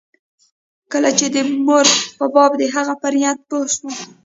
کله 0.91 1.09
چې 1.17 1.25
د 1.35 1.37
مور 1.65 1.85
په 2.17 2.25
باب 2.33 2.51
د 2.57 2.63
هغه 2.75 2.93
پر 3.01 3.13
نيت 3.21 3.39
پوه 3.49 3.67
سوم. 3.75 3.95